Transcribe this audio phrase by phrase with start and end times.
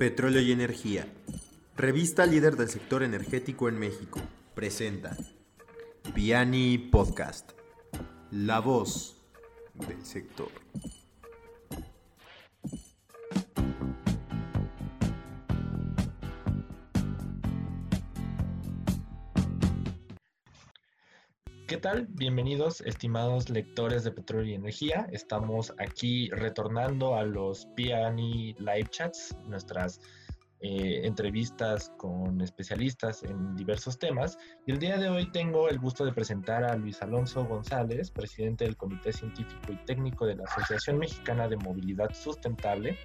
[0.00, 1.06] Petróleo y Energía.
[1.76, 4.18] Revista líder del sector energético en México.
[4.54, 5.14] Presenta
[6.14, 7.50] Piani Podcast.
[8.30, 9.20] La voz
[9.74, 10.48] del sector.
[22.10, 25.08] Bienvenidos, estimados lectores de Petróleo y Energía.
[25.10, 30.00] Estamos aquí retornando a los Piani Live Chats, nuestras
[30.60, 34.38] eh, entrevistas con especialistas en diversos temas.
[34.66, 38.64] Y el día de hoy tengo el gusto de presentar a Luis Alonso González, presidente
[38.64, 42.98] del Comité Científico y Técnico de la Asociación Mexicana de Movilidad Sustentable,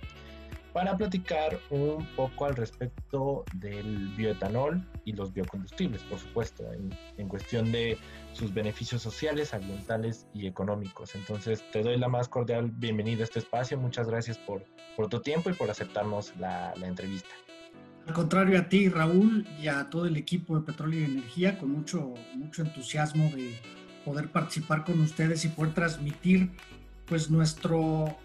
[0.75, 7.71] para platicar un poco al respecto del bioetanol y los biocombustibles, por supuesto, en, cuestión
[7.71, 7.97] de
[8.33, 11.15] sus beneficios sociales, ambientales y económicos.
[11.15, 13.77] Entonces, te doy la más cordial bienvenida a este espacio.
[13.77, 14.65] Muchas gracias por,
[15.09, 17.29] tu tiempo y por aceptarnos la, la entrevista.
[18.05, 21.71] Al contrario a ti, Raúl, y a todo el equipo de Petróleo y Energía, con
[21.71, 23.57] mucho, mucho entusiasmo de
[24.03, 26.51] poder participar con ustedes y poder transmitir
[27.05, 28.17] pues nuestro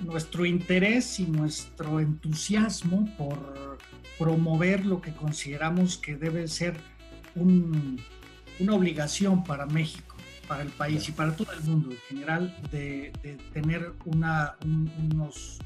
[0.00, 3.78] nuestro interés y nuestro entusiasmo por
[4.18, 6.76] promover lo que consideramos que debe ser
[7.34, 10.16] una obligación para México,
[10.48, 13.12] para el país y para todo el mundo en general de,
[13.52, 15.60] tener una, unos,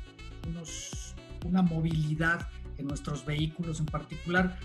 [1.44, 4.58] una movilidad en nuestros vehículos en particular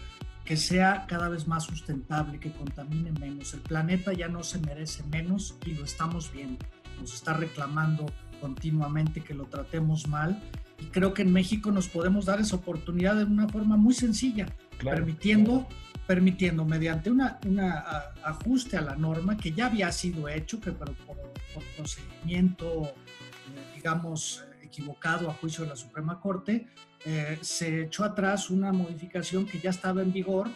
[0.46, 3.54] que sea cada vez más sustentable, que contamine menos.
[3.56, 6.64] El planeta ya no se merece menos y lo estamos viendo.
[7.02, 8.06] Nos está reclamando
[8.46, 10.40] continuamente que lo tratemos mal.
[10.80, 14.46] Y creo que en México nos podemos dar esa oportunidad de una forma muy sencilla,
[14.84, 15.68] permitiendo,
[16.06, 17.80] permitiendo mediante un una
[18.24, 24.44] ajuste a la norma que ya había sido hecho, que por, por procedimiento, eh, digamos,
[24.62, 26.68] equivocado a juicio de la Suprema Corte,
[27.04, 30.50] eh, se echó atrás una modificación que ya estaba en vigor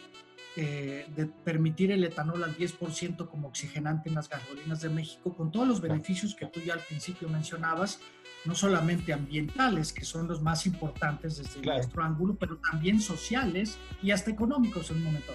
[0.56, 5.52] eh, de permitir el etanol al 10% como oxigenante en las gasolinas de México, con
[5.52, 8.00] todos los beneficios que tú ya al principio mencionabas,
[8.46, 14.12] no solamente ambientales, que son los más importantes desde nuestro ángulo, pero también sociales y
[14.12, 15.34] hasta económicos en un momento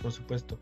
[0.00, 0.58] Por supuesto.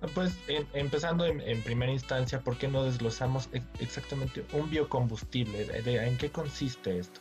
[0.00, 0.38] Ah, pues
[0.72, 5.66] empezando en, primera instancia, ¿por qué no desglosamos exactamente un biocombustible?
[5.84, 7.20] ¿En qué consiste esto?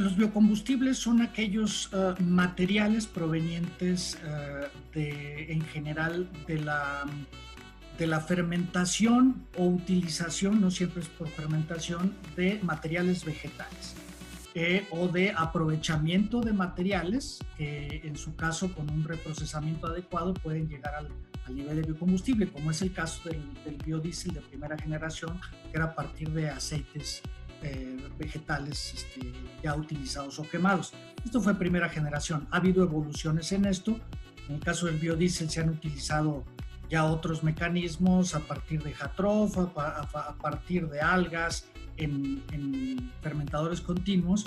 [0.00, 7.04] Los biocombustibles son aquellos eh, materiales provenientes eh, de, en general de la,
[7.98, 13.94] de la fermentación o utilización, no siempre es por fermentación, de materiales vegetales
[14.54, 20.68] eh, o de aprovechamiento de materiales que en su caso con un reprocesamiento adecuado pueden
[20.68, 21.08] llegar al,
[21.54, 25.40] nivel de biocombustible, como es el caso del, del biodiesel de primera generación,
[25.70, 27.22] que era a partir de aceites
[27.62, 30.92] eh, vegetales este, ya utilizados o quemados.
[31.24, 32.46] Esto fue primera generación.
[32.50, 33.98] Ha habido evoluciones en esto.
[34.48, 36.44] En el caso del biodiesel se han utilizado
[36.88, 44.46] ya otros mecanismos a partir de jatrofa, a, partir de algas, en, fermentadores continuos,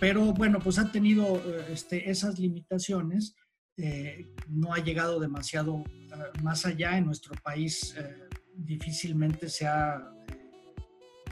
[0.00, 3.36] pero bueno, pues ha tenido eh, este, esas limitaciones,
[3.76, 5.84] eh, no ha llegado demasiado
[6.42, 7.94] más allá en nuestro país,
[8.56, 10.02] difícilmente se ha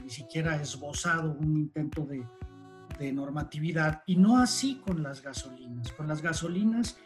[0.07, 2.25] ni siquiera esbozado un intento de,
[3.11, 5.91] normatividad y no así con las gasolinas.
[5.91, 6.97] Con las gasolinas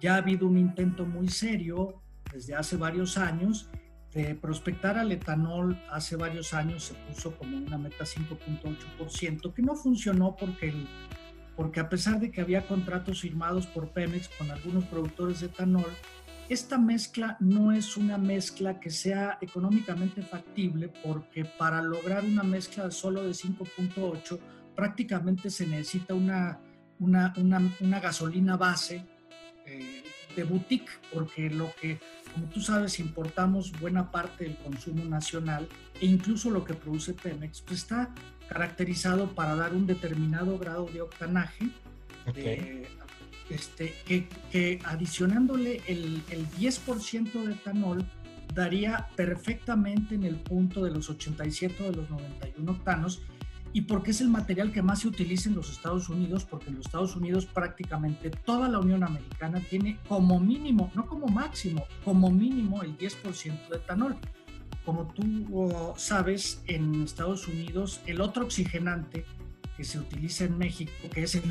[0.00, 2.00] ya ha habido un intento muy serio
[2.32, 3.68] desde hace varios años
[4.12, 5.76] de prospectar al etanol.
[5.90, 10.88] Hace varios años se puso como una meta 5.8%, que no funcionó porque, el,
[11.56, 15.90] porque a pesar de que había contratos firmados por Pemex con algunos productores de etanol,
[16.48, 22.90] esta mezcla no es una mezcla que sea económicamente factible porque para lograr una mezcla
[22.90, 24.38] solo de 5.8
[24.74, 26.60] prácticamente se necesita una,
[26.98, 27.32] una,
[27.80, 29.06] una, gasolina base
[29.66, 30.02] eh,
[30.36, 32.00] de boutique porque lo que,
[32.34, 35.68] como tú sabes, importamos buena parte del consumo nacional
[36.00, 38.12] e incluso lo que produce Pemex pues está
[38.48, 41.70] caracterizado para dar un determinado grado de octanaje
[43.50, 46.22] este, que, adicionándole el,
[46.58, 48.04] 10% de etanol
[48.54, 53.22] daría perfectamente en el punto de los 87 o de los 91 octanos
[53.72, 56.76] y porque es el material que más se utiliza en los Estados Unidos, porque en
[56.76, 62.30] los Estados Unidos prácticamente toda la Unión Americana tiene como mínimo, no como máximo, como
[62.30, 64.16] mínimo el 10% de etanol.
[64.84, 69.24] Como tú sabes, en Estados Unidos el otro oxigenante
[69.76, 71.42] que se utiliza en México, que es el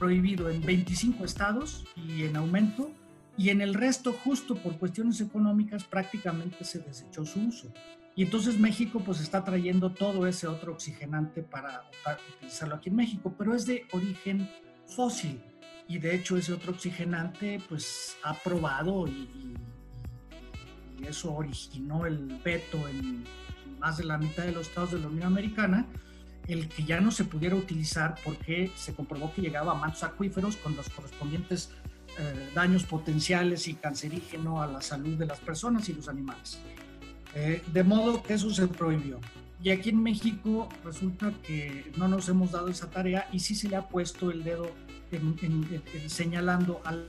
[0.00, 2.90] prohibido en 25 estados y en aumento,
[3.36, 7.72] y en el resto, justo por cuestiones económicas, prácticamente se desechó su uso.
[8.16, 11.84] Y entonces México pues está trayendo todo ese otro oxigenante para
[12.36, 14.50] utilizarlo aquí en México, pero es de origen
[14.86, 15.40] fósil.
[15.86, 19.54] Y de hecho ese otro oxigenante pues ha probado y,
[20.98, 23.24] y eso originó el veto en
[23.78, 25.86] más de la mitad de los estados de la Unión Americana,
[26.52, 30.56] el que ya no se pudiera utilizar porque se comprobó que llegaba a mantos acuíferos
[30.56, 31.70] con los correspondientes
[32.18, 36.58] eh, daños potenciales y cancerígeno a la salud de las personas y los animales.
[37.34, 39.20] Eh, de modo que eso se prohibió.
[39.62, 43.68] Y aquí en México resulta que no nos hemos dado esa tarea y sí se
[43.68, 44.70] le ha puesto el dedo
[46.06, 47.06] señalando al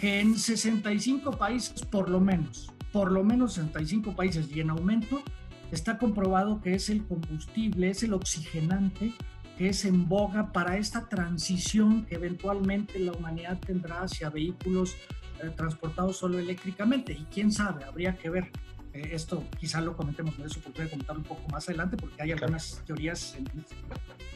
[0.00, 5.22] que en 65 países por lo menos, por lo menos 65 países y en aumento,
[5.70, 9.12] está comprobado que es el combustible, es el oxigenante
[9.58, 14.94] que es en boga para esta transición que eventualmente la humanidad tendrá hacia vehículos
[15.42, 17.12] eh, transportados solo eléctricamente.
[17.12, 18.52] Y quién sabe, habría que ver.
[18.92, 22.30] Eh, esto quizá lo comentemos, me eso de comentar un poco más adelante porque hay
[22.30, 23.36] algunas teorías.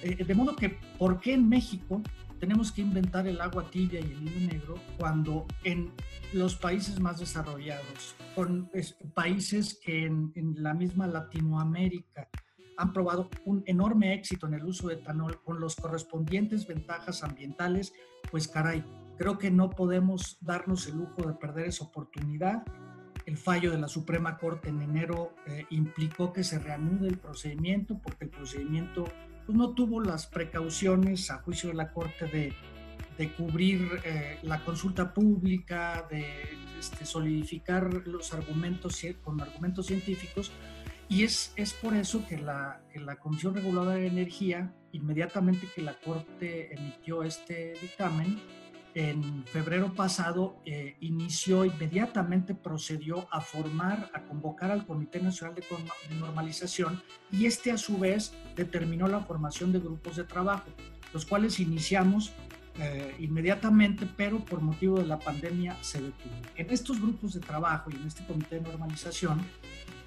[0.02, 2.02] Eh, de modo que, ¿por qué en México
[2.42, 5.92] tenemos que inventar el agua tibia y el hilo negro cuando en
[6.32, 8.68] los países más desarrollados, con
[9.14, 12.28] países que en, en, la misma Latinoamérica
[12.78, 17.92] han probado un enorme éxito en el uso de etanol con los correspondientes ventajas ambientales,
[18.28, 18.84] pues caray,
[19.16, 22.64] creo que no podemos darnos el lujo de perder esa oportunidad.
[23.24, 28.00] El fallo de la Suprema Corte en enero eh, implicó que se reanude el procedimiento
[28.02, 29.04] porque el procedimiento
[29.46, 32.52] pues, no tuvo las precauciones a juicio de la Corte de,
[33.18, 36.26] de cubrir eh, la consulta pública, de
[36.78, 40.50] este, solidificar los argumentos con argumentos científicos
[41.12, 45.82] y es, es por eso que la, que la Comisión Reguladora de Energía, inmediatamente que
[45.82, 48.40] la Corte emitió este dictamen,
[48.94, 55.64] en febrero pasado eh, inició, inmediatamente procedió a formar, a convocar al Comité Nacional de,
[56.16, 60.68] Normalización y este a su vez determinó la formación de grupos de trabajo,
[61.12, 62.32] los cuales iniciamos
[62.78, 66.34] eh, inmediatamente, pero por motivo de la pandemia se detuvo.
[66.56, 69.40] En estos grupos de trabajo y en este Comité de Normalización,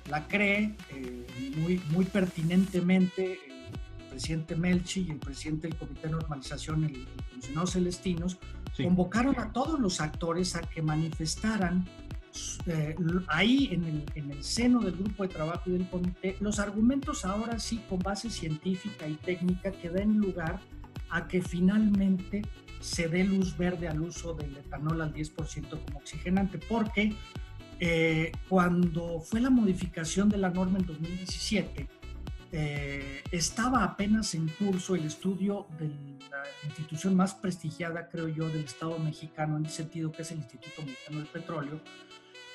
[0.09, 1.25] la cree eh,
[1.57, 3.54] muy, muy pertinentemente el
[4.15, 8.37] presidente Melchi y el presidente del Comité de Normalización, el, funcionario Celestinos,
[8.77, 11.85] convocaron a todos los actores a que manifestaran
[12.65, 12.95] eh,
[13.27, 17.23] ahí en el, en el, seno del grupo de trabajo y del comité los argumentos
[17.23, 20.59] ahora sí con base científica y técnica que den lugar
[21.09, 22.41] a que finalmente
[22.79, 27.15] se dé luz verde al uso del etanol al 10% como oxigenante, porque
[27.81, 31.87] eh, cuando fue la modificación de la norma en 2017,
[32.57, 38.63] eh, estaba apenas en curso el estudio de la institución más prestigiada, creo yo, del
[38.63, 41.81] Estado mexicano, en ese sentido, que es el Instituto Mexicano del Petróleo,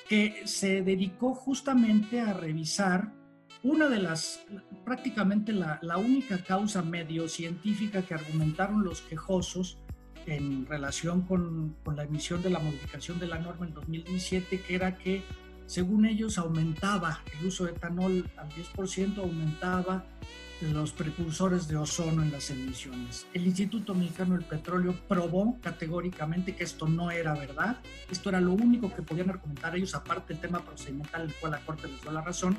[0.09, 3.13] que se dedicó justamente a revisar
[3.61, 4.43] una de las,
[4.83, 9.77] prácticamente la, única causa medio científica que argumentaron los quejosos
[10.25, 14.97] en relación con, la emisión de la modificación de la norma en 2017, que era
[14.97, 15.21] que
[15.65, 20.05] según ellos aumentaba el uso de etanol al 10%, aumentaba
[20.61, 23.25] los precursores de ozono en las emisiones.
[23.33, 27.77] El Instituto Mexicano del Petróleo probó categóricamente que esto no era verdad,
[28.11, 31.65] esto era lo único que podían argumentar ellos, aparte del tema procedimental, el cual la
[31.65, 32.57] Corte les dio la razón,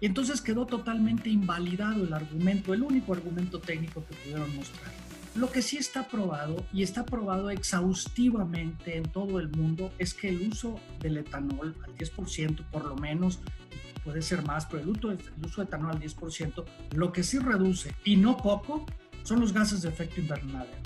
[0.00, 5.09] y entonces quedó totalmente invalidado el argumento, el único argumento técnico que pudieron mostrar.
[5.36, 10.28] Lo que sí está probado y está probado exhaustivamente en todo el mundo es que
[10.28, 13.38] el uso del etanol al 10% por lo menos,
[14.04, 17.38] puede ser más, pero el uso, el uso de etanol al 10%, lo que sí
[17.38, 18.84] reduce y no poco
[19.22, 20.78] son los gases de efecto invernadero.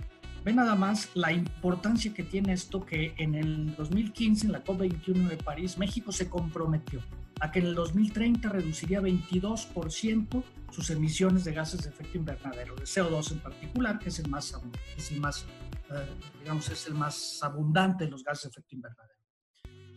[0.44, 5.28] Ve nada más la importancia que tiene esto que en el 2015, en la COP21
[5.28, 7.00] de París, México se comprometió
[7.40, 12.82] a que en el 2030 reduciría 22% sus emisiones de gases de efecto invernadero, de
[12.82, 14.54] CO2 en particular, que es el más,
[14.96, 15.46] es el más
[15.90, 16.06] eh,
[16.40, 19.20] digamos, es el más abundante de los gases de efecto invernadero.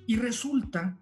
[0.06, 1.00] Y resulta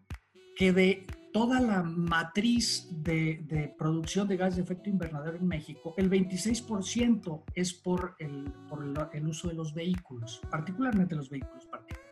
[0.56, 5.94] que de toda la matriz de, de, producción de gases de efecto invernadero en México,
[5.98, 12.06] el 26% es por el, por el uso de los vehículos, particularmente los vehículos particulares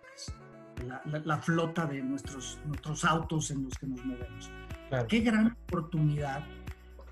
[1.26, 4.52] la, flota de nuestros, nuestros autos en los que nos movemos.
[5.08, 6.44] Qué gran oportunidad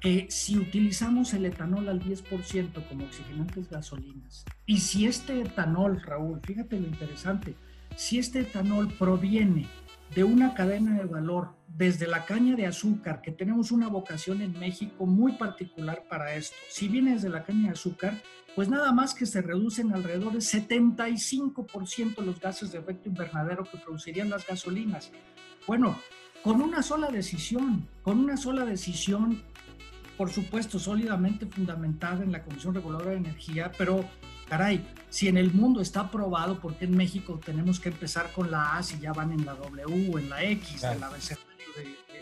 [0.02, 6.42] que si utilizamos el etanol al 10% como oxigenantes gasolinas, y si este etanol, Raúl,
[6.42, 7.56] fíjate lo interesante,
[7.96, 9.68] si este etanol proviene
[10.16, 14.60] de una cadena de valor desde la caña de azúcar, que tenemos una vocación en
[14.60, 18.22] México muy particular para esto, si viene desde la caña de azúcar,
[18.56, 23.78] pues nada más que se reducen alrededor de 75% los gases de efecto invernadero que
[23.78, 25.12] producirían las gasolinas.
[25.68, 25.98] Bueno,
[26.44, 29.44] con una sola decisión, con una sola decisión,
[30.18, 34.06] por supuesto, sólidamente fundamentada en la Comisión Reguladora de Energía, pero
[34.48, 38.52] caray, si en el mundo está aprobado, ¿por qué en México tenemos que empezar con
[38.52, 41.46] la A si ya van en la W, en la X, en la abecedario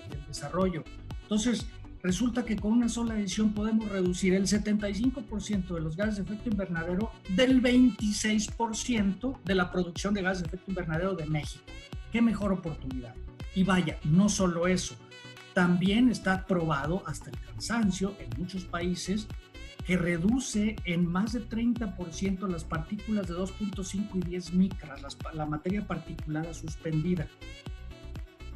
[0.09, 0.83] del desarrollo?
[1.23, 1.65] Entonces,
[2.01, 6.49] resulta que con una sola decisión podemos reducir el 75% de los gases de efecto
[6.49, 11.63] invernadero del 26% de la producción de gases de efecto invernadero de México.
[12.11, 13.15] ¿Qué mejor oportunidad?
[13.55, 14.95] Y vaya, no solo eso,
[15.59, 19.27] también está probado hasta el cansancio en muchos países
[19.85, 25.01] que reduce en más de 30% las partículas de 2.5 y 10 micras,
[25.33, 27.27] la materia particulada suspendida.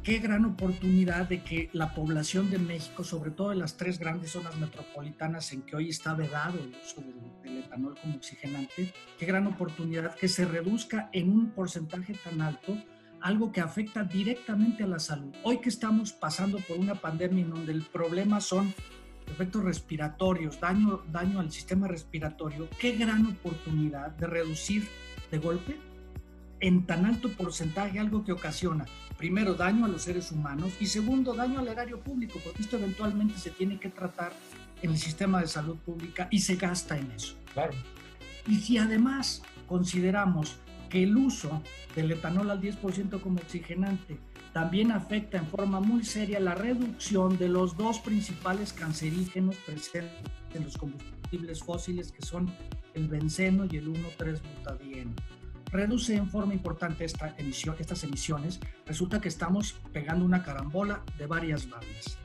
[0.02, 4.30] Qué gran oportunidad de que la población de México, sobre todo en las tres grandes
[4.30, 9.26] zonas metropolitanas en que hoy está vedado el uso del, del etanol como oxigenante, qué
[9.26, 12.78] gran oportunidad que se reduzca en un porcentaje tan alto
[13.24, 15.34] algo que afecta directamente a la salud.
[15.44, 18.74] Hoy que estamos pasando por una pandemia en donde el problema son
[19.26, 24.86] efectos respiratorios, daño, daño al sistema respiratorio, qué gran oportunidad de reducir
[25.30, 25.78] de golpe
[26.60, 28.84] en tan alto porcentaje algo que ocasiona,
[29.16, 33.38] primero, daño a los seres humanos y segundo, daño al erario público, porque esto eventualmente
[33.38, 34.34] se tiene que tratar
[34.82, 37.36] en el sistema de salud pública y se gasta en eso.
[37.54, 37.72] Claro.
[38.46, 40.58] Y si además consideramos
[40.90, 41.62] el uso
[41.94, 44.18] del etanol al 10% como oxigenante
[44.52, 50.62] también afecta en forma muy seria la reducción de los dos principales cancerígenos presentes en
[50.64, 52.54] los combustibles fósiles, que son
[52.94, 55.12] el benceno y el 1,3-butadieno.
[55.72, 58.60] Reduce en forma importante estas emisiones.
[58.86, 62.16] Resulta que estamos pegando una carambola de varias bandas.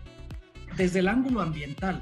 [0.77, 1.99] Desde el ángulo ambiental,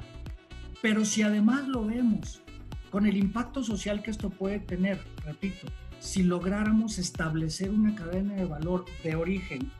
[0.82, 2.42] pero si además lo vemos
[2.90, 5.66] con el impacto social que esto puede tener, repito,
[5.98, 9.70] si lográramos establecer una cadena de valor de origen,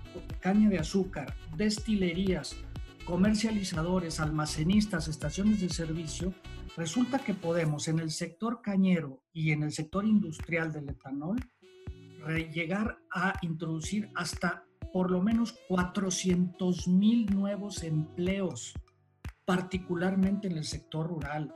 [0.41, 2.57] caña de azúcar, destilerías,
[3.05, 6.35] comercializadores, almacenistas, estaciones de servicio,
[6.77, 11.39] resulta que podemos en el sector cañero y en el sector industrial del etanol
[12.53, 18.75] llegar a introducir hasta por lo menos 400 mil nuevos empleos,
[19.45, 21.55] particularmente en el sector rural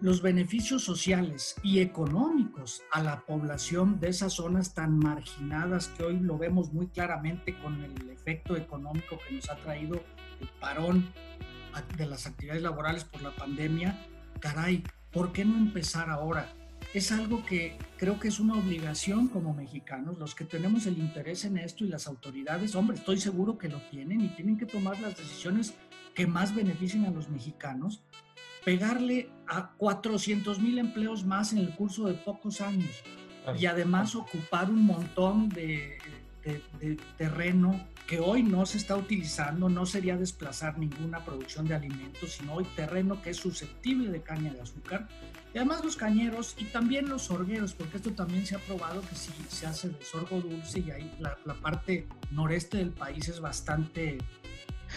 [0.00, 6.20] los beneficios sociales y económicos a la población de esas zonas tan marginadas que hoy
[6.20, 10.00] lo vemos muy claramente con el efecto económico que nos ha traído
[10.40, 11.12] el parón
[11.96, 14.06] de las actividades laborales por la pandemia,
[14.40, 16.52] caray, ¿por qué no empezar ahora?
[16.94, 21.44] Es algo que creo que es una obligación como mexicanos, los que tenemos el interés
[21.44, 24.98] en esto y las autoridades, hombre, estoy seguro que lo tienen y tienen que tomar
[25.00, 25.74] las decisiones
[26.14, 28.02] que más beneficien a los mexicanos
[28.68, 33.02] pegarle a 400 mil empleos más en el curso de pocos años
[33.58, 35.96] y además ocupar un montón de,
[37.16, 42.56] terreno que hoy no se está utilizando, no sería desplazar ninguna producción de alimentos, sino
[42.56, 45.08] hoy terreno que es susceptible de caña de azúcar.
[45.54, 49.14] Y además los cañeros y también los sorgueros, porque esto también se ha probado que
[49.14, 54.18] si se hace de sorgo dulce y ahí la, parte noreste del país es bastante,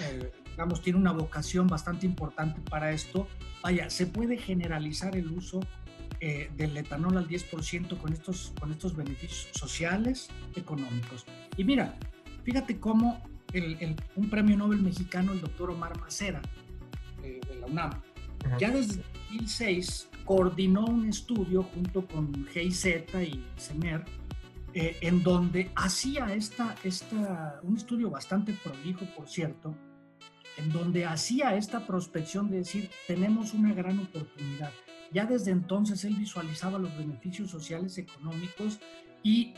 [0.02, 3.28] eh, digamos, tiene una vocación bastante importante para esto,
[3.64, 5.60] vaya, se puede generalizar el uso
[6.20, 11.26] eh, del etanol al 10% con estos, con estos beneficios sociales, económicos.
[11.58, 11.98] Y mira,
[12.44, 13.22] fíjate cómo
[14.16, 16.42] un premio Nobel mexicano, el doctor Omar Macera,
[17.24, 18.02] eh, de la UNAM,
[18.60, 24.06] ya desde 2006 coordinó un estudio junto con GIZ y CEMER,
[24.74, 29.76] eh, en donde hacía esta, esta, un estudio bastante prolijo, por cierto,
[30.62, 34.72] en donde hacía esta prospección de decir, tenemos una gran oportunidad.
[35.12, 38.80] Ya desde entonces él visualizaba los beneficios sociales, económicos
[39.24, 39.54] y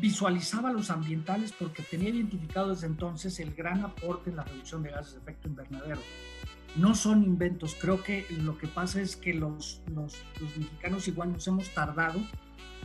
[0.00, 4.90] visualizaba los ambientales porque tenía identificado desde entonces el gran aporte en la reducción de
[4.90, 6.00] gases de efecto invernadero.
[6.76, 9.82] No son inventos, creo que lo que pasa es que los,
[10.56, 12.20] mexicanos igual nos hemos tardado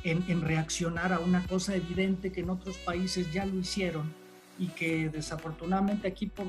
[0.04, 4.27] en reaccionar a una cosa evidente que en otros países ya lo hicieron
[4.60, 6.48] y que desafortunadamente aquí por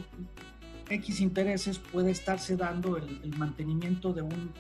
[0.89, 4.53] X intereses puede estarse dando el, mantenimiento de un,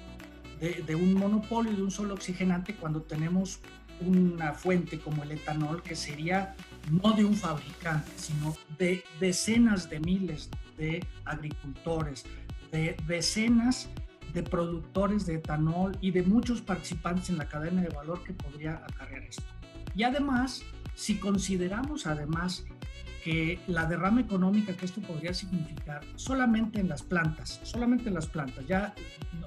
[0.61, 3.61] de, un monopolio de un solo oxigenante cuando tenemos
[4.00, 6.55] una fuente como el etanol que sería
[6.90, 12.25] no de un fabricante, sino de decenas de miles de agricultores,
[12.71, 13.88] de decenas
[14.33, 18.83] de productores de etanol y de muchos participantes en la cadena de valor que podría
[18.88, 19.43] acarrear esto.
[19.97, 20.62] Y además,
[20.95, 22.64] si consideramos además
[23.66, 28.66] la derrama económica que esto podría significar solamente en las plantas, solamente en las plantas.
[28.66, 28.94] Ya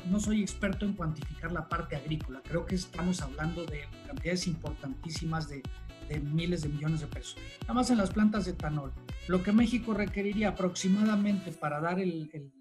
[0.09, 5.49] no, soy experto en cuantificar la parte agrícola, creo que estamos hablando de cantidades importantísimas
[5.49, 5.63] de,
[6.09, 7.37] de miles de millones de pesos.
[7.61, 8.93] Nada más en las plantas de etanol.
[9.27, 12.51] Lo que México requeriría aproximadamente para dar el, el,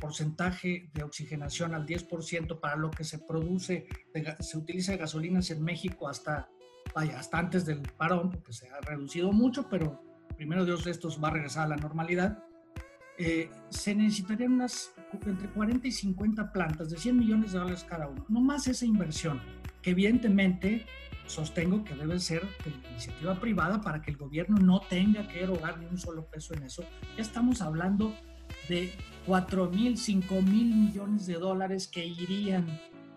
[0.00, 3.86] porcentaje de oxigenación al 10% para lo que se produce,
[4.40, 6.48] se utiliza gasolinas en México hasta,
[6.94, 10.02] vaya, hasta antes del parón, porque se ha reducido mucho, pero
[10.36, 12.42] primero Dios esto va a regresar a la normalidad.
[13.18, 18.08] Eh, se necesitarían unas entre 40 y 50 plantas de 100 millones de dólares cada
[18.08, 18.24] uno.
[18.28, 19.40] No más esa inversión,
[19.82, 20.86] que evidentemente
[21.26, 25.78] sostengo que debe ser de iniciativa privada para que el gobierno no tenga que erogar
[25.78, 26.84] ni un solo peso en eso.
[27.16, 28.14] Ya estamos hablando
[28.68, 28.92] de
[29.26, 32.66] 4 mil, 5 mil millones de dólares que irían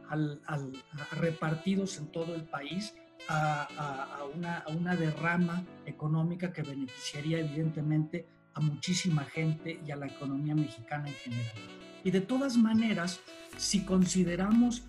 [0.09, 0.73] al, al,
[1.19, 2.93] repartidos en todo el país
[3.27, 11.07] a, una, derrama económica que beneficiaría evidentemente a muchísima gente y a la economía mexicana
[11.07, 11.55] en general.
[12.03, 13.21] Y de todas maneras,
[13.57, 14.83] si consideramos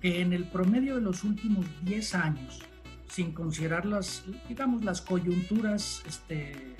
[0.00, 2.62] que en el promedio de los últimos 10 años,
[3.08, 6.76] sin considerar las, digamos, las coyunturas este,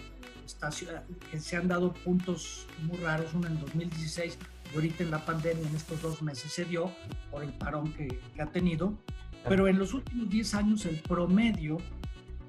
[1.31, 4.39] que se han dado puntos muy raros, uno en 2016
[4.73, 6.93] y ahorita en la pandemia, en estos dos meses se dio
[7.31, 8.99] por el parón que, que ha tenido,
[9.47, 11.79] pero en los últimos 10 años el promedio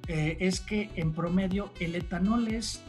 [0.07, 2.81] eh, es que en promedio el etanol es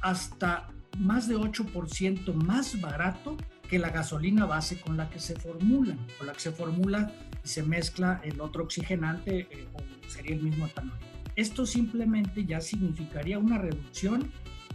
[0.00, 3.36] hasta más de 8% más barato
[3.68, 7.12] que la gasolina base con la que se formula, con la que se formula
[7.44, 10.96] y se mezcla el otro oxigenante, eh, o sería el mismo etanol.
[11.34, 14.30] Esto simplemente ya significaría una reducción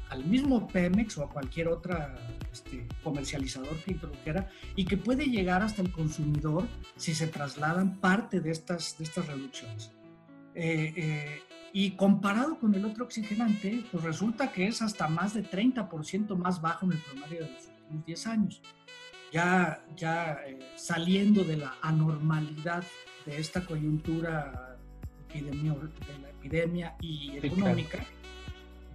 [0.09, 2.15] al mismo Pemex o a cualquier otra
[2.51, 8.39] este, comercializador que introdujera y que puede llegar hasta el consumidor si se trasladan parte
[8.41, 9.91] de estas, de estas reducciones.
[10.53, 11.41] Eh, eh,
[11.73, 16.61] y comparado con el otro oxigenante, pues resulta que es hasta más de 30% más
[16.61, 18.61] bajo en el promedio de los últimos 10 años.
[19.31, 22.83] Ya, ya eh, saliendo de la anormalidad
[23.25, 24.77] de esta coyuntura
[25.29, 28.05] epidemia, de la epidemia y económica,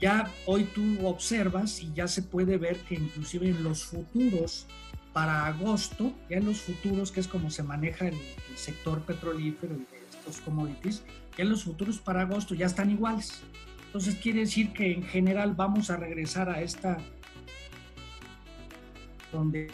[0.00, 4.66] ya hoy tú observas y ya se puede ver que inclusive en los futuros
[5.12, 9.74] para agosto, ya en los futuros, que es como se maneja el, el sector petrolífero
[9.74, 11.02] y de estos commodities,
[11.38, 13.42] ya los futuros para agosto ya están iguales.
[13.86, 16.98] Entonces quiere decir que en general vamos a regresar a esta
[19.32, 19.68] donde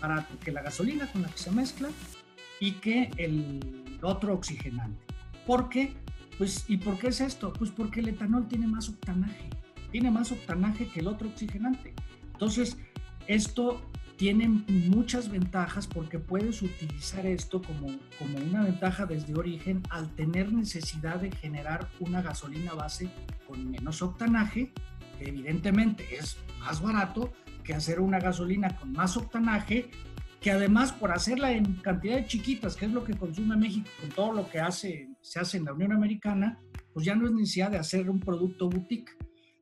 [0.00, 1.90] para que la gasolina con la que se mezcla
[2.58, 4.98] y que el otro oxigenante.
[5.46, 5.94] ¿Por qué?
[6.40, 7.52] Pues, ¿y por qué es esto?
[7.52, 9.50] Pues porque el etanol tiene más octanaje,
[9.90, 11.92] tiene más octanaje que el otro oxigenante.
[12.32, 12.78] Entonces,
[13.26, 13.82] esto
[14.16, 20.50] tiene muchas ventajas porque puedes utilizar esto como, como una ventaja desde origen al tener
[20.50, 23.10] necesidad de generar una gasolina base
[23.46, 24.72] con menos octanaje,
[25.18, 29.90] que evidentemente es más barato que hacer una gasolina con más octanaje,
[30.40, 34.32] que además por hacerla en cantidades chiquitas, que es lo que consume México con todo
[34.32, 36.60] lo que hace, se hace en la Unión Americana,
[36.92, 39.12] pues ya no es necesidad de hacer un producto boutique.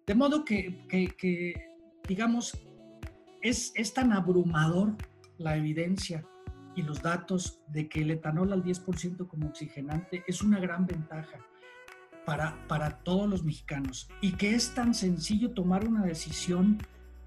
[0.07, 1.55] De modo que, que,
[2.07, 2.59] digamos,
[3.43, 4.95] es, es tan abrumador
[5.37, 6.25] la evidencia
[6.75, 11.39] y los datos de que el etanol al 10% como oxigenante es una gran ventaja
[12.25, 16.79] para, para todos los mexicanos y que es tan sencillo tomar una decisión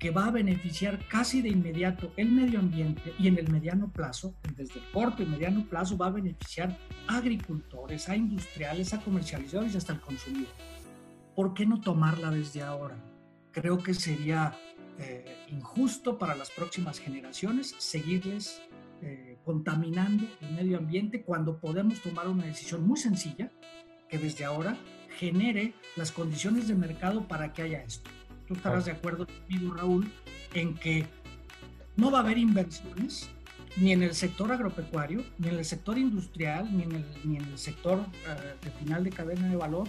[0.01, 4.33] que va a beneficiar casi de inmediato el medio ambiente y en el mediano plazo,
[4.57, 6.75] desde el corto y mediano plazo, va a beneficiar
[7.07, 10.51] a agricultores, a industriales, a comercializadores y hasta al consumidor.
[11.35, 12.97] ¿Por qué no tomarla desde ahora?
[13.51, 14.57] Creo que sería
[14.97, 18.59] eh, injusto para las próximas generaciones seguirles
[19.03, 23.51] eh, contaminando el medio ambiente cuando podemos tomar una decisión muy sencilla
[24.09, 24.75] que desde ahora
[25.19, 28.09] genere las condiciones de mercado para que haya esto.
[28.51, 30.11] Tú estarás de acuerdo conmigo, Raúl,
[30.53, 31.05] en que
[31.95, 33.29] no va a haber inversiones
[33.77, 37.45] ni en el sector agropecuario, ni en el sector industrial, ni en el, ni en
[37.45, 39.87] el sector uh, de final de cadena de valor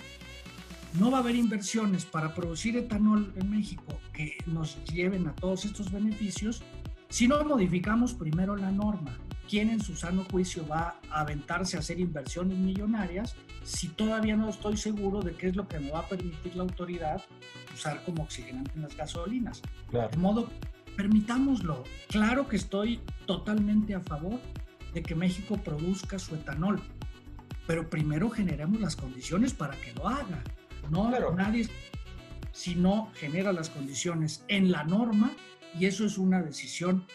[1.00, 5.64] no va a haber inversiones para producir etanol en México que nos lleven a todos
[5.64, 6.62] estos beneficios
[7.08, 9.18] si no modificamos primero la norma.
[9.48, 14.48] ¿Quién en su sano juicio va a aventarse a hacer inversiones millonarias si todavía no
[14.48, 17.22] estoy seguro de qué es lo que me va a permitir la autoridad
[17.74, 19.62] usar como oxigenante en las gasolinas?
[19.90, 20.08] Claro.
[20.08, 20.48] De modo,
[20.96, 21.84] permitámoslo.
[22.08, 24.40] Claro que estoy totalmente a favor
[24.94, 26.80] de que México produzca su etanol,
[27.66, 30.42] pero primero generemos las condiciones para que lo haga.
[30.90, 31.34] No, claro.
[31.34, 31.68] nadie,
[32.52, 35.30] si no genera las condiciones en la norma,
[35.78, 37.06] y eso es una decisión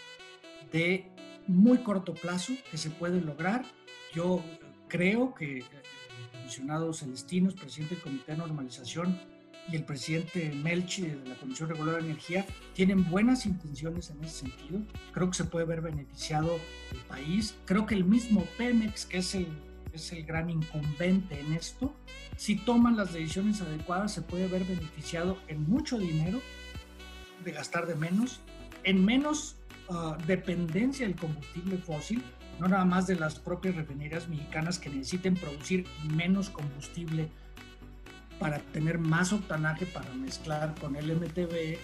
[0.71, 1.11] de
[1.47, 3.65] muy corto plazo que se puede lograr.
[4.13, 4.43] Yo
[4.88, 5.65] creo que el
[6.31, 9.19] comisionado Celestinos, presidente del Comité de Normalización,
[9.69, 14.45] y el presidente Melchi de la Comisión Reguladora de Energía tienen buenas intenciones en ese
[14.45, 14.79] sentido.
[15.12, 16.57] Creo que se puede ver beneficiado
[16.93, 17.53] el país.
[17.65, 19.47] Creo que el mismo Pemex, que es el
[19.97, 21.93] es el gran incumbente en esto,
[22.38, 26.39] si toman las decisiones adecuadas se puede ver beneficiado en mucho dinero,
[27.43, 28.39] de gastar de menos,
[28.83, 29.56] en menos
[29.89, 32.23] ah, dependencia del combustible fósil,
[32.60, 37.30] no nada más de las propias refinerías mexicanas que necesiten producir menos combustible
[38.39, 41.78] para tener más octanaje para mezclar con el MTB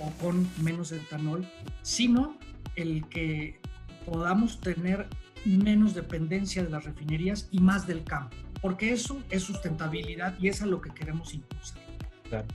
[0.00, 1.46] o con menos etanol,
[1.82, 2.36] sino
[2.76, 3.60] el que
[4.06, 5.08] podamos tener
[5.44, 10.62] menos dependencia de las refinerías y más del campo, porque eso es sustentabilidad y es
[10.62, 11.87] a lo que queremos impulsar.
[12.28, 12.46] Claro.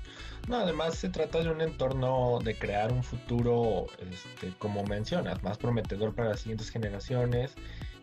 [0.48, 5.58] No, además se trata de un entorno de crear un futuro, este, como mencionas, más
[5.58, 7.56] prometedor para las siguientes generaciones.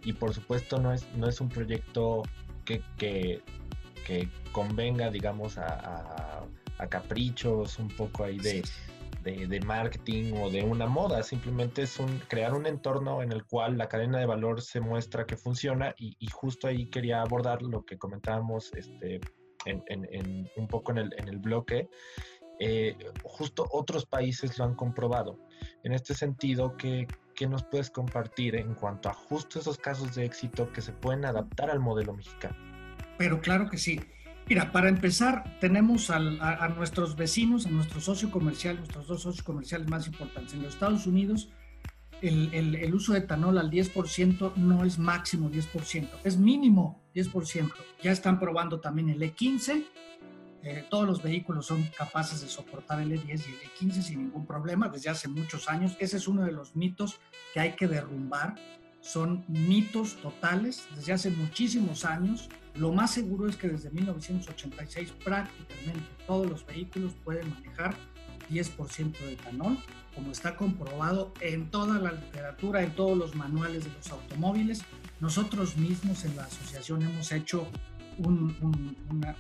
[0.04, 2.22] Y por supuesto no es, no es un proyecto
[2.64, 3.42] que, que,
[4.52, 6.44] convenga, digamos, a,
[6.88, 8.64] caprichos un poco ahí de,
[9.22, 13.76] de, marketing o de una moda, simplemente es un, crear un entorno en el cual
[13.76, 15.94] la cadena de valor se muestra que funciona.
[15.98, 19.20] Y, justo ahí quería abordar lo que comentábamos este,
[19.64, 21.88] en, un poco en el, en el bloque.
[22.62, 25.38] Eh, justo otros países lo han comprobado.
[25.82, 30.26] En este sentido, ¿qué, ¿qué nos puedes compartir en cuanto a justo esos casos de
[30.26, 32.56] éxito que se pueden adaptar al modelo mexicano?
[33.16, 34.00] Pero claro que sí.
[34.50, 36.18] Mira, para empezar, tenemos a,
[36.70, 40.54] nuestros vecinos, a nuestro socio comercial, nuestros dos socios comerciales más importantes.
[40.54, 41.52] En los Estados Unidos,
[42.22, 47.72] el, el, uso de etanol al 10% no es máximo 10%, es mínimo 10%.
[48.02, 49.84] Ya están probando también el E15.
[50.62, 54.46] Eh, todos los vehículos son capaces de soportar el E10 y el E15 sin ningún
[54.46, 55.96] problema desde hace muchos años.
[55.98, 57.18] Ese es uno de los mitos
[57.54, 58.56] que hay que derrumbar.
[59.00, 66.06] Son mitos totales desde hace muchísimos años lo más seguro es que desde 1986 prácticamente
[66.26, 67.96] todos los vehículos pueden manejar
[68.50, 69.78] 10% de etanol,
[70.14, 74.82] como está comprobado en toda la literatura, en todos los manuales de los automóviles.
[75.20, 77.66] Nosotros mismos en la asociación hemos hecho
[78.18, 78.96] un,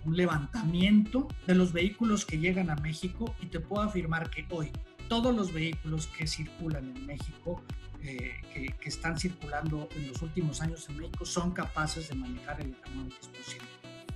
[0.06, 4.70] levantamiento de los vehículos que llegan a México y te puedo afirmar que hoy
[5.08, 7.62] todos los vehículos que circulan en México
[8.02, 12.68] eh, que, están circulando en los últimos años en México son capaces de manejar el
[12.68, 13.12] etanol 10%.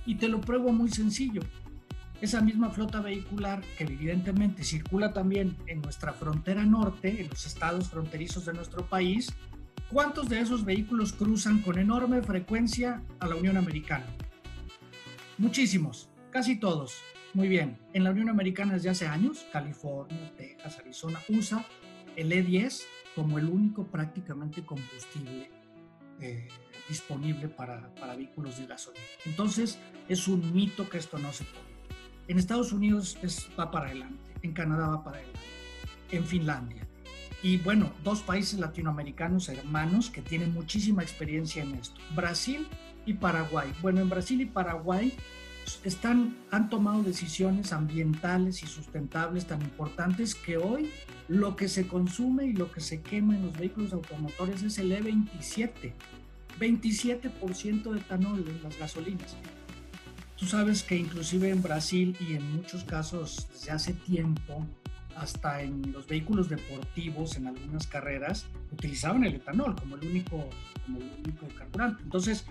[0.07, 1.41] Y te lo pruebo muy sencillo.
[2.21, 7.89] Esa misma flota vehicular que evidentemente circula también en nuestra frontera norte, en los estados
[7.89, 9.33] fronterizos de nuestro país,
[9.91, 14.05] ¿cuántos de esos vehículos cruzan con enorme frecuencia a la Unión Americana?
[15.37, 17.01] Muchísimos, casi todos.
[17.33, 21.65] Muy bien, en la Unión Americana desde hace años, California, Texas, Arizona, usa
[22.15, 25.49] el E10 como el único prácticamente combustible
[26.21, 26.47] eh,
[26.87, 29.03] disponible para, para, vehículos de gasolina.
[29.25, 31.74] Entonces, es un mito que esto no se puede.
[32.27, 35.39] En Estados Unidos es, va para adelante, en Canadá va para adelante,
[36.11, 36.87] en Finlandia.
[37.43, 42.67] Y bueno, dos países latinoamericanos hermanos que tienen muchísima experiencia en esto, Brasil
[43.05, 43.71] y Paraguay.
[43.81, 45.13] Bueno, en Brasil y Paraguay
[45.83, 50.89] están, han tomado decisiones ambientales y sustentables tan importantes que hoy
[51.27, 54.91] lo que se consume y lo que se quema en los vehículos automotores es el
[54.91, 55.93] E27,
[56.59, 59.35] 27% de etanol en las gasolinas.
[60.37, 64.65] Tú sabes que inclusive en Brasil y en muchos casos desde hace tiempo,
[65.15, 70.49] hasta en los vehículos deportivos, en algunas carreras, utilizaban el etanol como el único,
[70.85, 72.03] como el único carburante.
[72.03, 72.45] Entonces,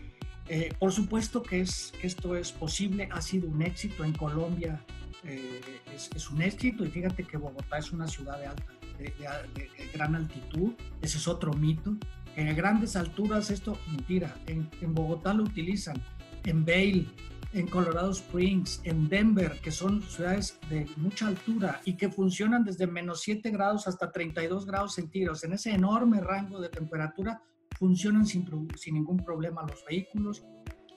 [0.48, 4.80] eh, por supuesto que, es, que esto es posible, ha sido un éxito en Colombia,
[5.24, 5.60] eh,
[5.94, 10.72] es, un éxito y fíjate que Bogotá es una ciudad de, alta, de, gran altitud,
[11.02, 11.94] ese es otro mito.
[12.36, 16.02] En grandes alturas esto, mentira, en, en Bogotá lo utilizan,
[16.44, 17.08] en Vail,
[17.54, 22.88] en Colorado Springs, en Denver, que son ciudades de mucha altura y que funcionan desde
[22.88, 25.44] menos 7 grados hasta 32 grados centígrados.
[25.44, 27.40] En ese enorme rango de temperatura
[27.78, 28.44] funcionan sin,
[28.76, 30.44] sin ningún problema los vehículos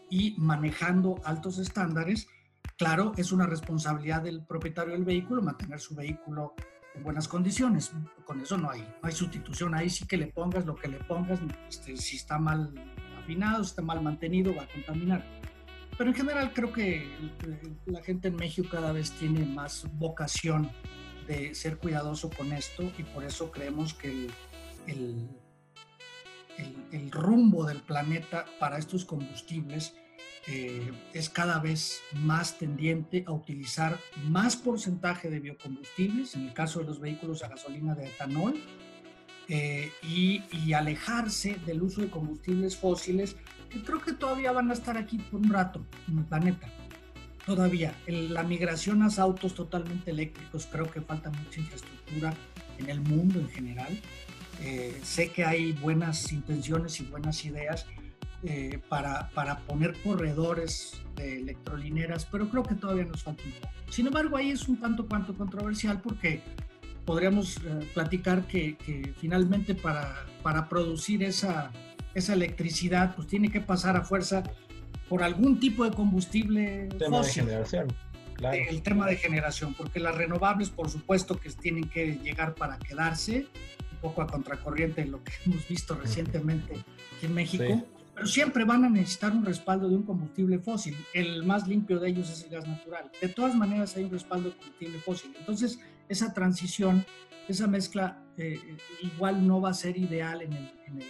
[0.10, 2.28] y manejando altos estándares.
[2.76, 6.56] Claro, es una responsabilidad del propietario del vehículo mantener su vehículo
[6.96, 7.92] en buenas condiciones.
[8.26, 9.76] Con eso no hay, no hay sustitución.
[9.76, 11.40] Ahí sí que le pongas lo que le pongas,
[11.70, 12.74] este, si está mal
[13.20, 15.24] afinado, si está mal mantenido, va a contaminar.
[15.98, 17.08] Pero en general creo que
[17.86, 20.70] la gente en México cada vez tiene más vocación
[21.28, 24.30] de ser cuidadoso con esto y por eso creemos que
[24.88, 25.28] el
[26.92, 29.96] el, rumbo del planeta para estos combustibles
[30.48, 36.80] eh, es cada vez más tendiente a utilizar más porcentaje de biocombustibles, en el caso
[36.80, 38.56] de los vehículos a gasolina de etanol,
[39.50, 43.38] eh, y, alejarse del uso de combustibles fósiles,
[43.86, 46.68] creo que todavía van a estar aquí por un rato en el planeta.
[47.46, 52.34] Todavía, la migración a autos totalmente eléctricos, creo que falta mucha infraestructura
[52.78, 53.98] en el mundo en general.
[54.62, 57.86] Eh, sé que hay buenas intenciones y buenas ideas,
[58.44, 63.74] eh, para, para poner corredores de electrolineras, pero creo que todavía nos falta un poco.
[63.90, 66.44] Sin embargo, ahí es un tanto cuanto controversial porque
[67.04, 71.72] podríamos eh, platicar que, que, finalmente para, para producir esa,
[72.18, 74.44] esa electricidad, pues tiene que pasar a fuerza
[75.10, 77.88] por algún tipo de combustible tema de generación.
[78.34, 78.58] Claro.
[78.70, 83.48] El tema de generación, porque las renovables, por supuesto, que tienen que llegar para quedarse,
[83.92, 86.74] un poco a contracorriente de lo que hemos visto recientemente
[87.16, 87.64] aquí en México.
[87.68, 87.84] Sí
[88.18, 90.98] pero siempre van a necesitar un respaldo de un combustible fósil.
[91.14, 93.12] El más limpio de ellos es el gas natural.
[93.22, 95.36] De todas maneras hay un respaldo de combustible fósil.
[95.38, 97.06] Entonces, esa transición,
[97.48, 98.60] esa mezcla, eh,
[99.04, 101.08] igual no va a ser ideal en el, en el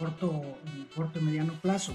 [0.00, 1.94] corto, el corto y mediano plazo.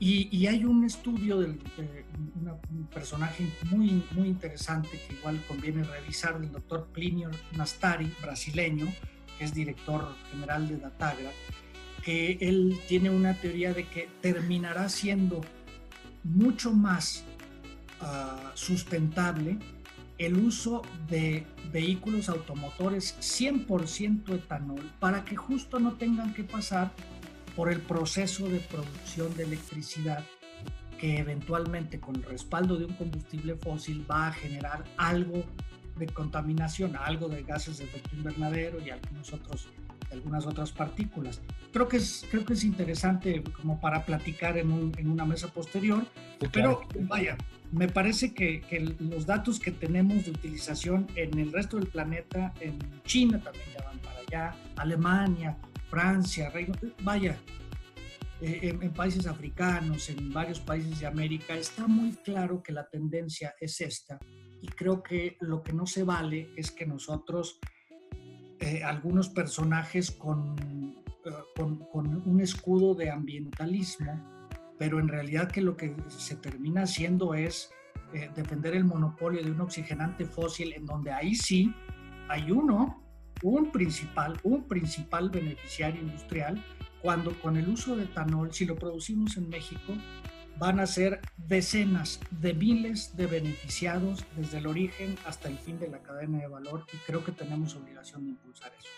[0.00, 2.04] Y, y hay un estudio del, de
[2.40, 8.86] una, un personaje muy, muy interesante que igual conviene revisar, del doctor Plinio Nastari, brasileño,
[9.38, 11.30] que es director general de Datagra,
[12.02, 15.42] que él tiene una teoría de que terminará siendo
[16.24, 17.24] mucho más
[18.00, 19.58] uh, sustentable
[20.20, 26.92] el uso de vehículos automotores 100% etanol para que justo no tengan que pasar
[27.60, 30.24] por el proceso de producción de electricidad
[30.98, 35.44] que eventualmente con el respaldo de un combustible fósil va a generar algo
[35.98, 39.68] de contaminación, algo de gases de efecto invernadero y algunos otros
[40.10, 41.42] algunas otras partículas.
[41.70, 45.48] Creo que es, creo que es interesante como para platicar en, un, en una mesa
[45.48, 46.06] posterior,
[46.40, 46.80] sí, claro.
[46.88, 47.36] pero vaya,
[47.72, 52.54] me parece que, que, los datos que tenemos de utilización en el resto del planeta,
[52.58, 55.58] en China también ya van para allá, Alemania,
[55.90, 56.72] Francia, Reino,
[57.02, 57.38] vaya,
[58.40, 63.54] eh, en, países africanos, en varios países de América, está muy claro que la tendencia
[63.60, 64.18] es esta.
[64.62, 67.58] Y creo que lo que no se vale es que nosotros
[68.60, 70.94] eh, algunos personajes con, uh,
[71.56, 74.48] con, con, un escudo de ambientalismo,
[74.78, 77.70] pero en realidad que lo que se termina haciendo es
[78.12, 81.72] eh, defender el monopolio de un oxigenante fósil en donde ahí sí
[82.28, 83.02] hay uno,
[83.42, 86.62] un principal, un principal beneficiario industrial,
[87.02, 89.94] cuando con el uso de etanol, si lo producimos en México,
[90.58, 95.88] van a ser decenas de miles de beneficiados desde el origen hasta el fin de
[95.88, 98.88] la cadena de valor y creo que tenemos obligación de impulsar eso.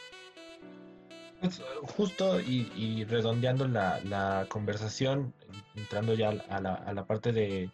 [1.40, 5.34] Pues justo y, y redondeando la, la, conversación,
[5.74, 7.70] entrando ya a la, a la, parte de,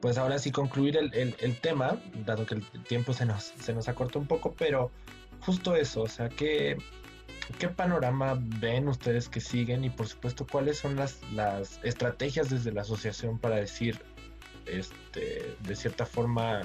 [0.00, 3.72] pues ahora sí concluir el, el, el, tema, dado que el tiempo se nos, se
[3.72, 4.90] nos acortó un poco, pero
[5.40, 6.76] justo eso, o sea, que
[7.58, 12.72] ¿Qué panorama ven ustedes que siguen y por supuesto cuáles son las, las estrategias desde
[12.72, 14.00] la asociación para decir,
[14.66, 16.62] este, de cierta forma,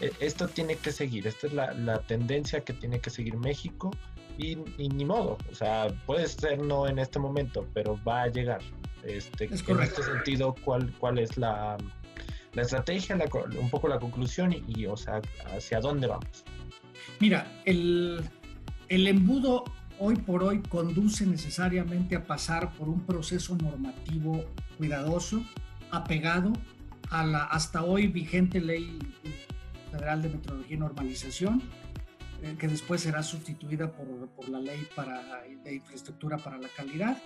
[0.00, 3.90] e, esto tiene que seguir, esta es la, la tendencia que tiene que seguir México
[4.38, 8.28] y, y, ni modo, o sea, puede ser no en este momento, pero va a
[8.28, 8.60] llegar.
[9.02, 11.76] Este, es en este sentido, ¿cuál, cuál es la,
[12.52, 13.26] la estrategia, la,
[13.58, 15.20] un poco la conclusión y, y, o sea,
[15.56, 16.44] hacia dónde vamos?
[17.22, 18.20] Mira, el,
[18.88, 19.62] el embudo
[20.00, 24.44] hoy por hoy conduce necesariamente a pasar por un proceso normativo
[24.76, 25.40] cuidadoso,
[25.92, 26.52] apegado
[27.10, 28.98] a la hasta hoy vigente ley
[29.92, 31.62] federal de metrología y normalización,
[32.42, 37.22] eh, que después será sustituida por, por, la ley para, de infraestructura para la calidad,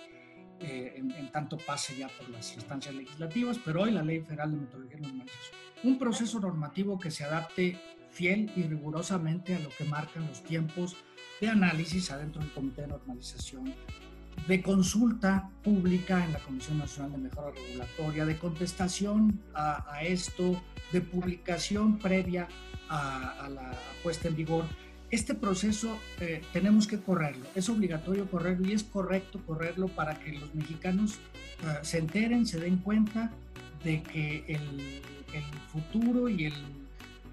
[0.59, 4.51] eh, en, en, tanto pase ya por las instancias legislativas, pero hoy la ley federal
[4.51, 5.55] de metrología y normalización.
[5.85, 7.79] Un proceso normativo que se adapte
[8.17, 10.95] fiel y rigurosamente a lo que marcan los tiempos
[11.39, 13.75] de análisis adentro del Comité de Normalización,
[14.47, 20.59] de consulta pública en la Comisión Nacional de Mejora Regulatoria, de contestación a, a esto,
[20.91, 22.47] de publicación previa
[22.89, 24.65] a, a, la puesta en vigor.
[25.11, 30.33] Este proceso eh, tenemos que correrlo, es obligatorio correrlo y es correcto correrlo para que
[30.33, 31.19] los mexicanos
[31.63, 33.31] uh, se enteren, se den cuenta
[33.83, 35.01] de que el,
[35.33, 36.53] el futuro y el,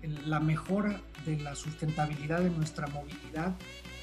[0.09, 3.55] la mejora de la sustentabilidad de nuestra movilidad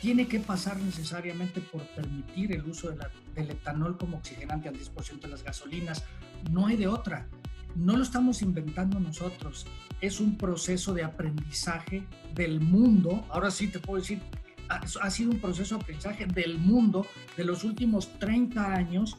[0.01, 2.91] tiene que pasar necesariamente por permitir el uso
[3.35, 6.03] del etanol como oxigenante al 10% de las gasolinas.
[6.49, 7.27] No hay de otra.
[7.75, 9.67] No lo estamos inventando nosotros.
[10.01, 13.25] Es un proceso de aprendizaje del mundo.
[13.29, 14.19] Ahora sí te puedo decir,
[14.69, 17.05] ha, ha sido un proceso de aprendizaje del mundo
[17.37, 19.17] de los últimos 30 años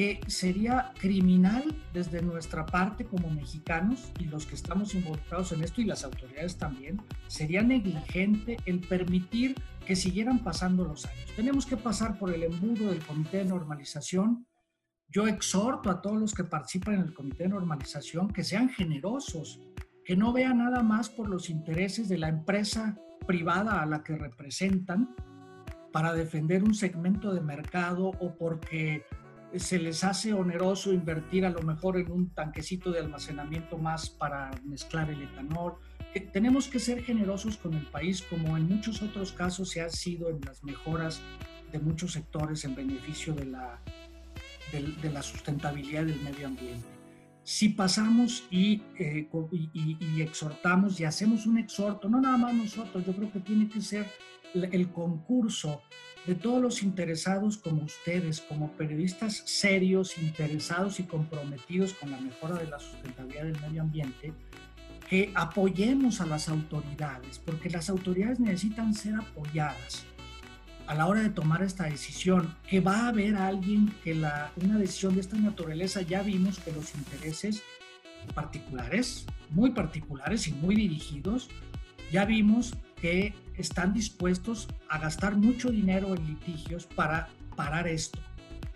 [0.00, 5.82] que sería criminal desde nuestra parte como mexicanos y los que estamos involucrados en esto
[5.82, 11.26] y las autoridades también, sería negligente el permitir que siguieran pasando los años.
[11.36, 14.46] Tenemos que pasar por el embudo del Comité de Normalización.
[15.10, 19.60] Yo exhorto a todos los que participan en el Comité de Normalización que sean generosos,
[20.02, 24.16] que no vean nada más por los intereses de la empresa privada a la que
[24.16, 25.14] representan
[25.92, 29.04] para defender un segmento de mercado o porque
[29.56, 34.50] se les hace oneroso invertir a lo mejor en un tanquecito de almacenamiento más para
[34.64, 35.74] mezclar el etanol.
[36.32, 40.28] tenemos que ser generosos con el país, como en muchos otros casos se ha sido
[40.28, 41.20] en las mejoras
[41.72, 43.80] de muchos sectores en beneficio de la,
[44.72, 46.86] de, la sustentabilidad del medio ambiente.
[47.42, 53.04] Si pasamos y, eh, y, y, exhortamos y hacemos un exhorto, no nada más nosotros,
[53.04, 54.06] yo creo que tiene que ser
[54.54, 55.82] el concurso
[56.26, 62.56] de todos los interesados como ustedes, como periodistas serios, interesados y comprometidos con la mejora
[62.56, 64.32] de la sustentabilidad del medio ambiente,
[65.08, 70.04] que apoyemos a las autoridades, porque las autoridades necesitan ser apoyadas
[70.86, 74.76] a la hora de tomar esta decisión, que va a haber alguien que la, una
[74.76, 77.62] decisión de esta naturaleza, ya vimos que los intereses
[78.34, 81.48] particulares, muy particulares y muy dirigidos,
[82.10, 88.18] ya vimos que están dispuestos a gastar mucho dinero en litigios para parar esto.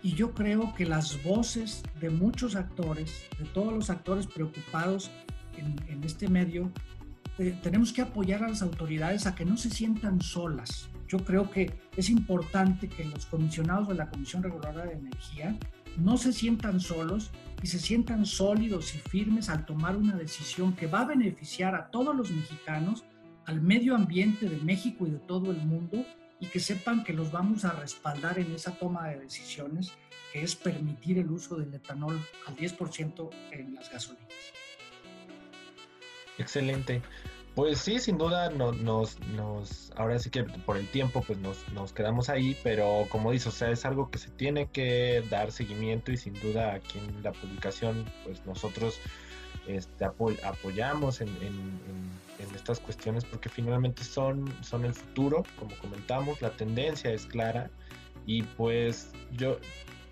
[0.01, 5.09] Y yo creo que las voces de muchos actores, de todos los actores preocupados
[5.57, 6.71] en, este medio,
[7.39, 10.89] eh, tenemos que apoyar a las autoridades a que no se sientan solas.
[11.07, 15.57] Yo creo que es importante que los comisionados de la Comisión Reguladora de Energía
[15.97, 17.31] no se sientan solos
[17.63, 21.89] y se sientan sólidos y firmes al tomar una decisión que va a beneficiar a
[21.89, 23.05] todos los mexicanos
[23.45, 26.05] al medio ambiente de México y de todo el mundo
[26.39, 29.93] y que sepan que los vamos a respaldar en esa toma de decisiones,
[30.33, 34.33] que es permitir el uso del etanol al 10% en las gasolinas.
[36.37, 37.01] Excelente.
[37.55, 41.93] Pues sí, sin duda nos, nos, ahora sí que por el tiempo pues nos, nos
[41.93, 46.11] quedamos ahí, pero como dices, o sea, es algo que se tiene que dar seguimiento
[46.11, 48.99] y sin duda aquí en la publicación pues nosotros
[49.67, 51.29] este, apoyamos en,
[52.55, 57.69] estas cuestiones porque finalmente son, son el futuro, como comentamos, la tendencia es clara
[58.25, 59.59] y pues yo,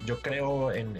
[0.06, 0.92] yo creo en,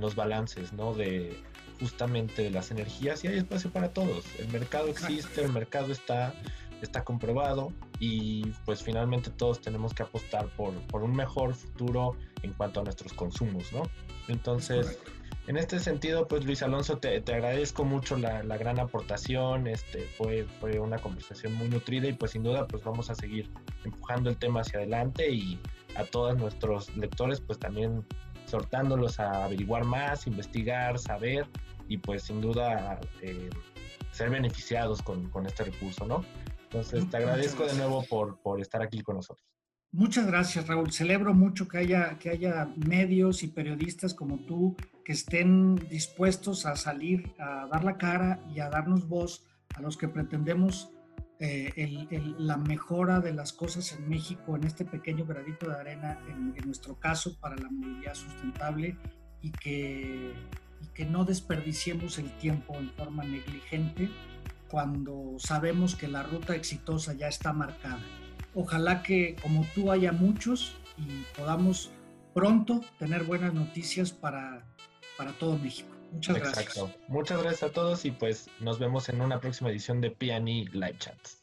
[0.00, 0.94] los balances, ¿no?
[0.94, 1.36] De
[1.80, 4.24] justamente de las energías y hay espacio para todos.
[4.38, 6.32] El mercado existe, el mercado está,
[6.80, 12.52] está comprobado y pues finalmente todos tenemos que apostar por, por un mejor futuro en
[12.52, 13.82] cuanto a nuestros consumos, ¿no?
[14.28, 14.98] Entonces...
[15.46, 20.78] En este sentido, pues Luis Alonso, te, agradezco mucho la, gran aportación, este, fue, fue
[20.78, 23.50] una conversación muy nutrida y pues sin duda pues vamos a seguir
[23.84, 25.58] empujando el tema hacia adelante y
[25.96, 28.04] a todos nuestros lectores pues también
[28.44, 31.46] soltándolos a averiguar más, investigar, saber
[31.88, 33.48] y pues sin duda eh,
[34.10, 36.24] ser beneficiados con, con, este recurso, ¿no?
[36.64, 39.46] Entonces te agradezco de nuevo por, por estar aquí con nosotros.
[39.90, 40.92] Muchas gracias, Raúl.
[40.92, 46.76] Celebro mucho que haya, que haya medios y periodistas como tú que estén dispuestos a
[46.76, 50.90] salir a dar la cara y a darnos voz a los que pretendemos
[51.40, 52.06] eh,
[52.38, 56.98] la mejora de las cosas en México en este pequeño gradito de arena, en, nuestro
[56.98, 58.98] caso, para la movilidad sustentable
[59.40, 60.34] y que,
[60.82, 64.10] y que no desperdiciemos el tiempo en forma negligente
[64.68, 68.04] cuando sabemos que la ruta exitosa ya está marcada.
[68.60, 71.92] Ojalá que como tú haya muchos y podamos
[72.34, 74.66] pronto tener buenas noticias para,
[75.16, 75.94] para todo México.
[76.10, 76.92] Muchas Exacto.
[77.06, 80.96] Muchas gracias a todos y pues nos vemos en una próxima edición de PNI Live
[80.98, 81.37] Chats.